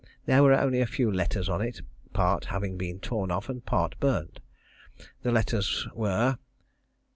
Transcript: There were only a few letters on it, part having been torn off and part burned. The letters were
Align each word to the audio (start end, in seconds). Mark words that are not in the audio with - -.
There 0.25 0.41
were 0.41 0.59
only 0.59 0.81
a 0.81 0.87
few 0.87 1.11
letters 1.11 1.47
on 1.47 1.61
it, 1.61 1.83
part 2.11 2.45
having 2.45 2.75
been 2.75 2.99
torn 2.99 3.29
off 3.29 3.49
and 3.49 3.63
part 3.63 3.99
burned. 3.99 4.39
The 5.21 5.31
letters 5.31 5.87
were 5.93 6.37